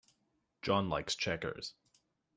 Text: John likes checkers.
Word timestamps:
John 0.63 0.89
likes 0.89 1.13
checkers. 1.13 1.75